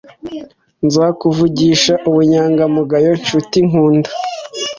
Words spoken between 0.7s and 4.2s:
Nzakuvugisha ubunyangamugayo, nshuti nkunda;